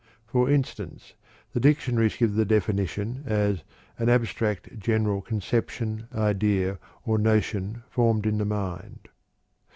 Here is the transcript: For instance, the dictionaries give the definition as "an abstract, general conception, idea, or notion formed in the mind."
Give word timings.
For 0.25 0.49
instance, 0.49 1.13
the 1.53 1.59
dictionaries 1.59 2.17
give 2.17 2.33
the 2.33 2.43
definition 2.43 3.21
as 3.27 3.61
"an 3.99 4.09
abstract, 4.09 4.79
general 4.79 5.21
conception, 5.21 6.07
idea, 6.11 6.79
or 7.05 7.19
notion 7.19 7.83
formed 7.87 8.25
in 8.25 8.39
the 8.39 8.45
mind." 8.45 9.09